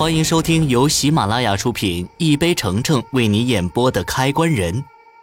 [0.00, 4.72] 欢迎收听由喜马拉雅出品、一杯橙橙为你演播的《开关人》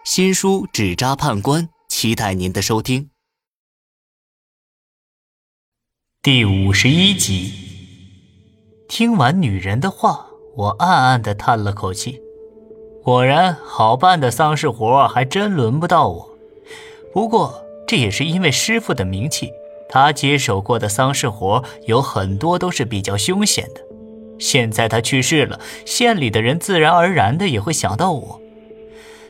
[0.03, 3.09] 新书《纸扎判官》，期待您的收听。
[6.21, 7.51] 第五十一集，
[8.87, 12.21] 听完女人的话，我暗暗的叹了口气。
[13.03, 16.37] 果然，好办的丧事活还真轮不到我。
[17.11, 19.49] 不过，这也是因为师傅的名气，
[19.89, 23.86] 他接手过的丧事活有很多都是比较凶险的。
[24.39, 28.41] 现在他去世了，县里的人自然而然的也会想到我。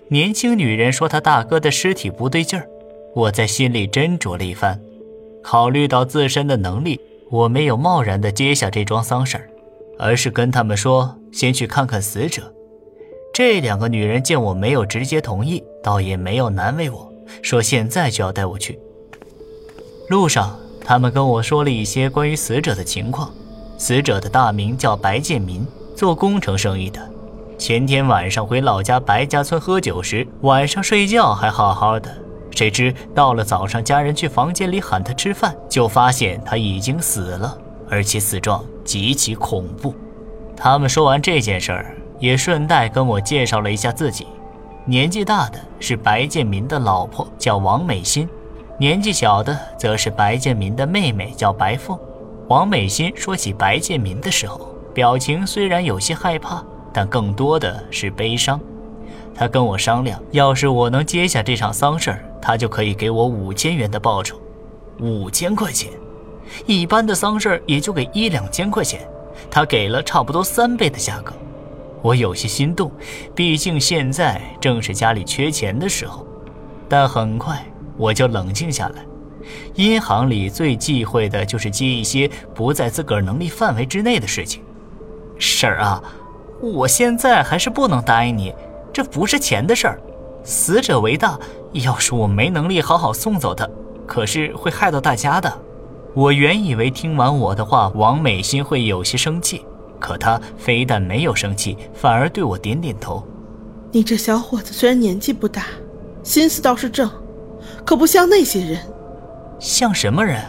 [0.10, 2.68] 年轻女人说她大哥的尸体不对劲儿，
[3.14, 4.80] 我在心里斟酌了一番，
[5.44, 7.00] 考虑到自身的能力，
[7.30, 9.50] 我没有贸然的接下这桩丧事儿，
[10.00, 12.54] 而是跟他们说先去看看死者。
[13.34, 18.80] 这两个女人见我没有直接同意，倒也没有难为我，说现在就要带我去。
[20.10, 23.34] 路上，他们跟我说了一些关于死者的情况。
[23.78, 27.00] 死者的大名叫白建民，做工程生意的。
[27.58, 32.12] 前天晚上回老家白家村喝酒时，晚上睡觉还好好的，
[32.52, 39.94] 谁知到了早上，家人去房间里喊他吃饭，就发现他已经死了，而且死状极其恐怖。
[40.56, 44.26] 他们说完这件事儿，也顺带跟我介绍了一下自己。
[44.86, 48.28] 年纪大的是白建民的老婆，叫王美心；
[48.80, 51.98] 年纪小的则是白建民的妹妹，叫白凤。
[52.50, 58.58] 王美心说起白建民的时候，表情虽然有些害怕，但更多的是悲伤。
[59.36, 64.40] 他跟我商量，要是我能接下这场丧事他就可以给我五千元的报酬。
[65.00, 65.92] 五千块钱，
[66.66, 69.06] 一般的丧事也就给一两千块钱，
[69.52, 71.34] 他给了差不多三倍的价格。
[72.02, 72.90] 我有些心动，
[73.36, 76.26] 毕竟现在正是家里缺钱的时候。
[76.88, 77.62] 但很快
[77.98, 79.06] 我就冷静下来。
[79.76, 84.64] 银行里最忌讳的就是接一些不在自个儿能力范围之内的事情。
[85.38, 86.02] 婶儿啊，
[86.62, 88.54] 我现在还是不能答应你，
[88.92, 90.00] 这不是钱的事儿。
[90.44, 91.38] 死者为大，
[91.74, 93.68] 要是我没能力好好送走他，
[94.06, 95.52] 可是会害到大家的。
[96.14, 99.66] 我原以为听完我的话，王美心会有些生气，
[100.00, 103.24] 可她非但没有生气，反而对我点点头。
[103.92, 105.66] 你这小伙子虽然年纪不大，
[106.24, 107.10] 心思倒是正，
[107.86, 108.80] 可不像那些人。
[109.60, 110.42] 像什么人？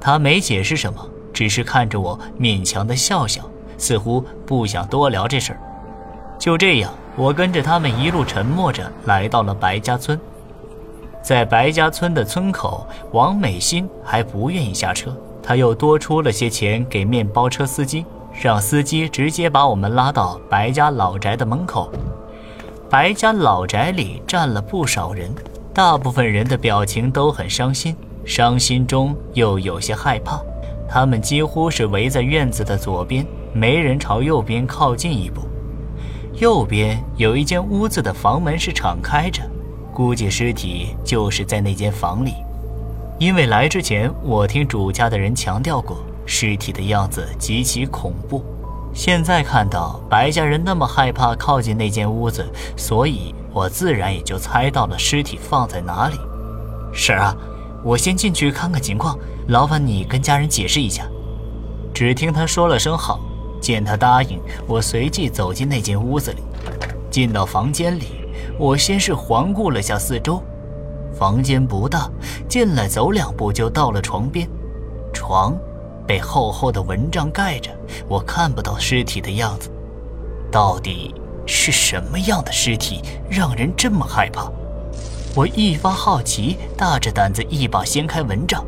[0.00, 1.00] 他没解释什么，
[1.32, 3.42] 只是看着我，勉强的笑笑，
[3.78, 5.60] 似乎不想多聊这事儿。
[6.38, 10.18] 就这样，我跟着他们一路沉默着来到了白家村。
[11.22, 21.92] 在白家村的村口，王美心还不愿意下车，他又多出了些钱给面包车司机，让司机直接把我们拉到白家老宅的门口。
[22.90, 25.32] 白家老宅里站了不少人，
[25.72, 27.96] 大部分人的表情都很伤心。
[28.24, 30.40] 伤心中又有些害怕，
[30.88, 35.42] 他们几乎是围在院子的左边，没人朝右边靠近一步。
[36.34, 39.42] 右边有一间屋子的房门是敞开着，
[39.92, 42.32] 估计尸体就是在那间房里。
[43.18, 48.44] 因为来之前我听主家的人强调过，尸体的样子极其恐怖。
[48.94, 52.44] 现在看到白家人那么害怕靠近那间屋子，
[52.76, 56.16] 所以我自然也就猜到了尸体放在哪里。
[56.92, 57.36] 婶儿啊。
[57.84, 61.04] 我先进去看看情况，劳烦你跟家人解释一下。
[61.92, 63.20] 只听他说了声好，
[63.60, 66.42] 见他答应，我随即走进那间屋子里。
[67.10, 68.06] 进到房间里，
[68.58, 70.42] 我先是环顾了下四周，
[71.12, 72.10] 房间不大，
[72.48, 74.48] 进来走两步就到了床边。
[75.12, 75.54] 床
[76.06, 77.70] 被厚厚的蚊帐盖着，
[78.08, 79.70] 我看不到尸体的样子。
[80.50, 81.14] 到底
[81.46, 84.50] 是什么样的尸体，让人这么害怕？
[85.34, 88.62] 我一发好奇，大着胆子一把掀开蚊帐，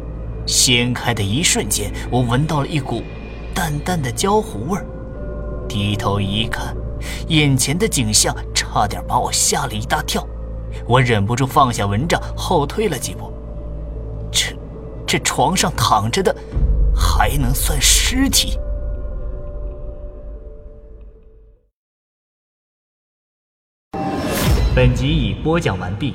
[0.47, 3.03] 掀开的一瞬间，我闻到了一股
[3.55, 4.87] 淡淡的焦糊味儿。
[5.69, 6.75] 低头一看，
[7.29, 10.27] 眼前的景象差点把我吓了一大跳，
[10.89, 13.31] 我忍不住放下蚊帐，后退了几步。
[14.33, 14.57] 这，
[15.07, 16.35] 这床上躺着的，
[16.95, 18.59] 还能算尸体？
[24.75, 26.15] 本集已播讲完毕。